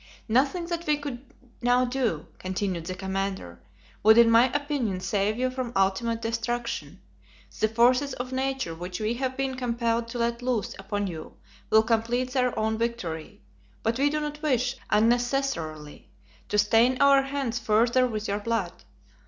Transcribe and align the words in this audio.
"Nothing 0.27 0.65
that 0.65 0.87
we 0.87 0.97
could 0.97 1.21
now 1.61 1.85
do," 1.85 2.25
continued 2.39 2.87
the 2.87 2.95
commander, 2.95 3.59
"would 4.01 4.17
in 4.17 4.31
my 4.31 4.51
opinion 4.51 4.99
save 4.99 5.37
you 5.37 5.51
from 5.51 5.71
ultimate 5.75 6.23
destruction. 6.23 6.99
The 7.59 7.67
forces 7.67 8.13
of 8.13 8.31
nature 8.33 8.73
which 8.73 8.99
we 8.99 9.13
have 9.13 9.37
been 9.37 9.53
compelled 9.53 10.07
to 10.07 10.17
let 10.17 10.41
loose 10.41 10.73
upon 10.79 11.05
you 11.05 11.33
will 11.69 11.83
complete 11.83 12.31
their 12.31 12.57
own 12.57 12.79
victory. 12.79 13.43
But 13.83 13.99
we 13.99 14.09
do 14.09 14.19
not 14.19 14.41
wish, 14.41 14.75
unnecessarily, 14.89 16.09
to 16.49 16.57
stain 16.57 16.97
our 16.99 17.21
hands 17.21 17.59
further 17.59 18.07
with 18.07 18.27
your 18.27 18.39
blood. 18.39 18.73